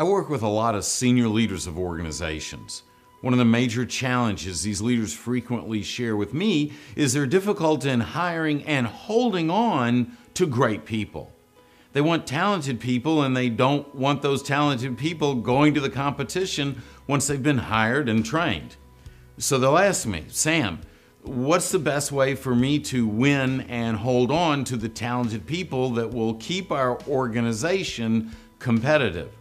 [0.00, 2.84] I work with a lot of senior leaders of organizations.
[3.20, 7.98] One of the major challenges these leaders frequently share with me is their difficulty in
[7.98, 11.32] hiring and holding on to great people.
[11.94, 16.80] They want talented people and they don't want those talented people going to the competition
[17.08, 18.76] once they've been hired and trained.
[19.38, 20.78] So they'll ask me, Sam,
[21.22, 25.90] what's the best way for me to win and hold on to the talented people
[25.94, 28.30] that will keep our organization
[28.60, 29.32] competitive?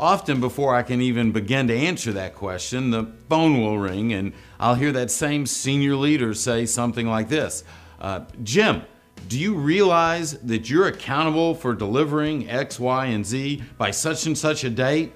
[0.00, 4.32] Often, before I can even begin to answer that question, the phone will ring and
[4.58, 7.64] I'll hear that same senior leader say something like this
[8.00, 8.80] uh, Jim,
[9.28, 14.38] do you realize that you're accountable for delivering X, Y, and Z by such and
[14.38, 15.12] such a date?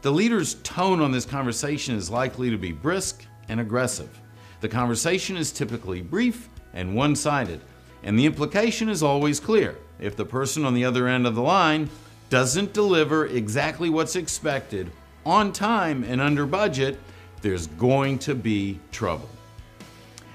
[0.00, 4.18] The leader's tone on this conversation is likely to be brisk and aggressive.
[4.62, 7.60] The conversation is typically brief and one sided,
[8.02, 9.76] and the implication is always clear.
[10.00, 11.90] If the person on the other end of the line
[12.28, 14.90] doesn't deliver exactly what's expected
[15.24, 16.98] on time and under budget,
[17.42, 19.28] there's going to be trouble.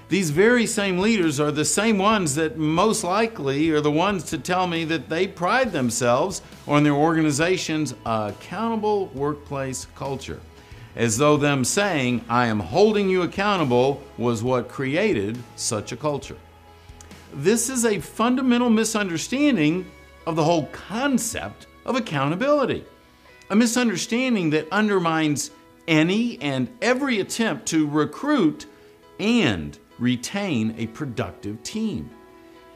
[0.08, 4.36] These very same leaders are the same ones that most likely are the ones to
[4.36, 10.40] tell me that they pride themselves on their organization's accountable workplace culture.
[10.94, 16.36] As though them saying, I am holding you accountable, was what created such a culture.
[17.32, 19.90] This is a fundamental misunderstanding
[20.26, 22.84] of the whole concept of accountability.
[23.50, 25.50] A misunderstanding that undermines
[25.88, 28.66] any and every attempt to recruit
[29.18, 32.10] and retain a productive team.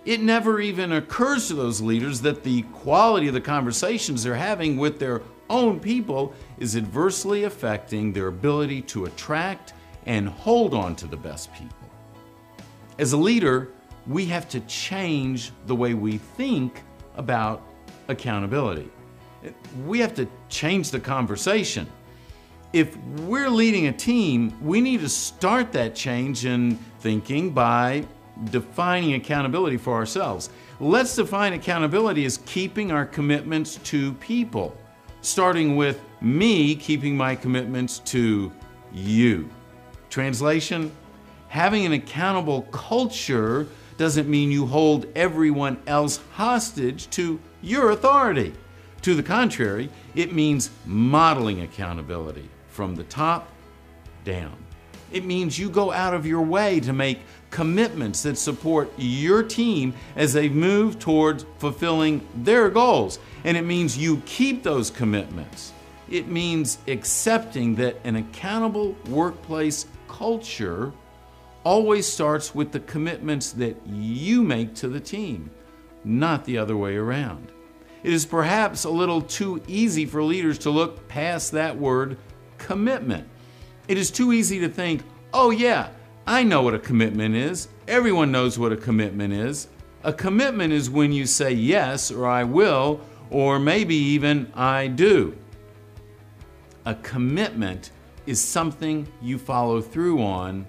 [0.05, 4.77] It never even occurs to those leaders that the quality of the conversations they're having
[4.77, 9.73] with their own people is adversely affecting their ability to attract
[10.07, 11.77] and hold on to the best people.
[12.99, 13.73] As a leader,
[14.07, 16.83] we have to change the way we think
[17.17, 17.63] about
[18.09, 18.91] accountability
[19.87, 21.87] we have to change the conversation.
[22.73, 28.07] If we're leading a team, we need to start that change in thinking by
[28.51, 30.51] defining accountability for ourselves.
[30.79, 34.77] Let's define accountability as keeping our commitments to people,
[35.23, 38.53] starting with me keeping my commitments to
[38.93, 39.49] you.
[40.11, 40.93] Translation
[41.49, 48.53] Having an accountable culture doesn't mean you hold everyone else hostage to your authority.
[49.07, 53.53] To the contrary, it means modeling accountability from the top
[54.25, 54.57] down.
[55.13, 57.21] It means you go out of your way to make
[57.53, 63.21] commitments that support your team as they move towards fulfilling their goals.
[63.45, 65.73] And it means you keep those commitments.
[66.11, 70.93] It means accepting that an accountable workplace culture
[71.63, 75.49] always starts with the commitments that you make to the team,
[76.03, 77.53] not the other way around.
[78.07, 82.17] It is perhaps a little too easy for leaders to look past that word
[82.57, 83.27] commitment.
[83.89, 85.03] It is too easy to think,
[85.35, 85.89] oh, yeah,
[86.25, 87.67] I know what a commitment is.
[87.89, 89.67] Everyone knows what a commitment is.
[90.05, 95.37] A commitment is when you say yes, or I will, or maybe even I do.
[96.85, 97.91] A commitment
[98.25, 100.65] is something you follow through on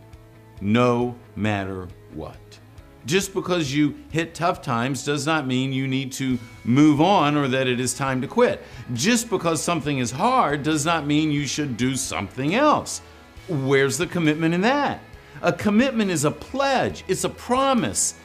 [0.60, 2.60] no matter what.
[3.08, 7.48] Just because you hit tough times does not mean you need to move on or
[7.48, 8.62] that it is time to quit.
[8.94, 13.02] Just because something is hard does not mean you should do something else.
[13.48, 15.00] Where's the commitment in that?
[15.42, 18.16] A commitment is a pledge, it's a promise.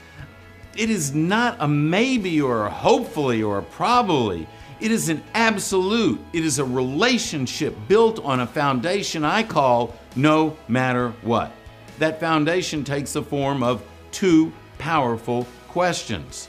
[0.76, 4.48] It is not a maybe or a hopefully or a probably.
[4.80, 6.20] It is an absolute.
[6.32, 11.52] It is a relationship built on a foundation I call no matter what.
[12.00, 16.48] That foundation takes the form of two powerful questions.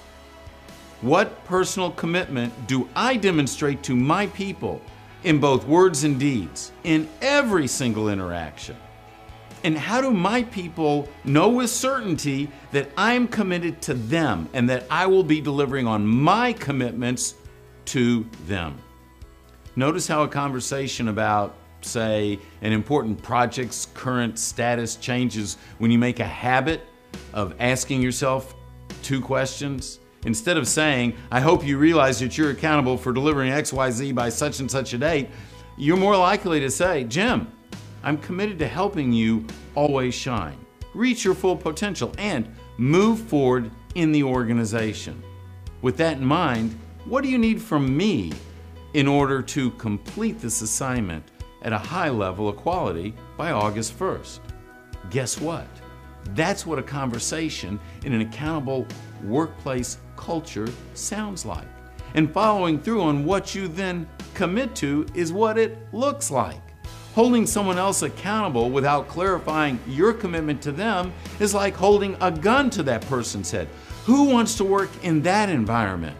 [1.02, 4.82] What personal commitment do I demonstrate to my people
[5.24, 8.76] in both words and deeds, in every single interaction?
[9.64, 14.88] And how do my people know with certainty that I'm committed to them and that
[14.90, 17.36] I will be delivering on my commitments
[17.86, 18.80] to them?
[19.76, 26.20] Notice how a conversation about, say, an important project's current status changes when you make
[26.20, 26.82] a habit
[27.34, 28.56] of asking yourself
[29.02, 30.00] two questions.
[30.26, 34.60] Instead of saying, I hope you realize that you're accountable for delivering XYZ by such
[34.60, 35.30] and such a date,
[35.78, 37.52] you're more likely to say, Jim,
[38.04, 39.46] I'm committed to helping you
[39.76, 40.58] always shine,
[40.94, 45.22] reach your full potential, and move forward in the organization.
[45.82, 48.32] With that in mind, what do you need from me
[48.94, 51.24] in order to complete this assignment
[51.64, 54.40] at a high level of quality by August 1st?
[55.10, 55.68] Guess what?
[56.36, 58.88] That's what a conversation in an accountable
[59.24, 61.68] workplace culture sounds like.
[62.16, 66.62] And following through on what you then commit to is what it looks like.
[67.16, 72.70] Holding someone else accountable without clarifying your commitment to them is like holding a gun
[72.72, 73.68] to that person's head.
[74.06, 76.18] Who wants to work in that environment?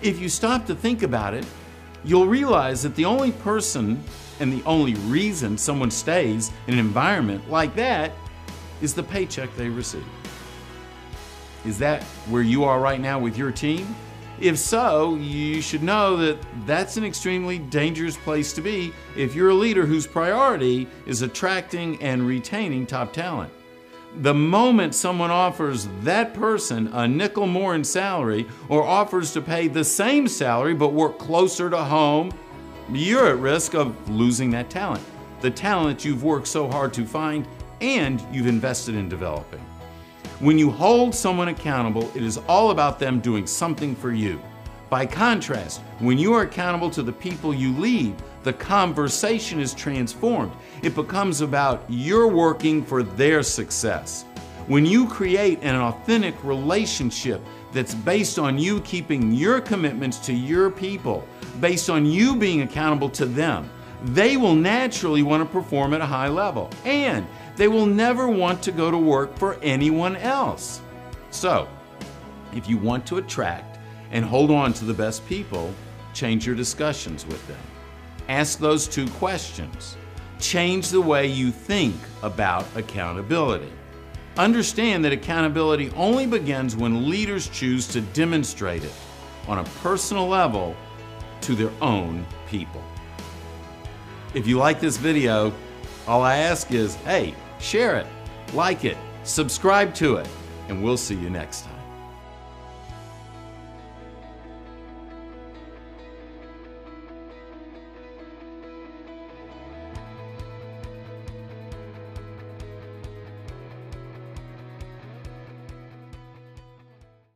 [0.00, 1.46] If you stop to think about it,
[2.04, 4.02] you'll realize that the only person
[4.40, 8.12] and the only reason someone stays in an environment like that
[8.80, 10.06] is the paycheck they receive.
[11.64, 13.94] Is that where you are right now with your team?
[14.40, 19.50] If so, you should know that that's an extremely dangerous place to be if you're
[19.50, 23.52] a leader whose priority is attracting and retaining top talent.
[24.18, 29.68] The moment someone offers that person a nickel more in salary or offers to pay
[29.68, 32.32] the same salary but work closer to home,
[32.92, 35.02] you're at risk of losing that talent.
[35.40, 37.46] The talent you've worked so hard to find
[37.84, 39.60] and you've invested in developing.
[40.40, 44.40] When you hold someone accountable, it is all about them doing something for you.
[44.88, 50.52] By contrast, when you are accountable to the people you lead, the conversation is transformed.
[50.82, 54.22] It becomes about you're working for their success.
[54.66, 57.42] When you create an authentic relationship
[57.72, 61.28] that's based on you keeping your commitments to your people,
[61.60, 63.68] based on you being accountable to them,
[64.04, 66.70] they will naturally want to perform at a high level.
[66.84, 70.80] And they will never want to go to work for anyone else.
[71.30, 71.68] So,
[72.54, 73.78] if you want to attract
[74.10, 75.72] and hold on to the best people,
[76.12, 77.60] change your discussions with them.
[78.28, 79.96] Ask those two questions.
[80.40, 83.72] Change the way you think about accountability.
[84.36, 88.92] Understand that accountability only begins when leaders choose to demonstrate it
[89.46, 90.74] on a personal level
[91.42, 92.82] to their own people.
[94.32, 95.52] If you like this video,
[96.08, 98.06] all I ask is, hey, share it,
[98.52, 100.28] like it, subscribe to it,
[100.68, 101.73] and we'll see you next time.